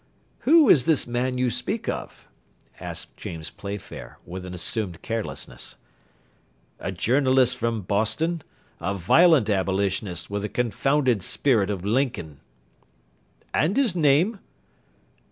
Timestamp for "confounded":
10.49-11.21